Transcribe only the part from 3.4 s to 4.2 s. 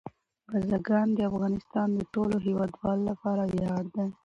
ویاړ دی.